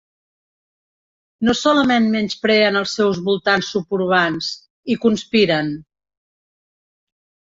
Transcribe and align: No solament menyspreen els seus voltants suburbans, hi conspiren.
No 1.49 1.53
solament 1.57 2.07
menyspreen 2.15 2.79
els 2.79 2.95
seus 2.99 3.19
voltants 3.27 3.69
suburbans, 3.75 4.49
hi 4.93 4.97
conspiren. 5.03 5.69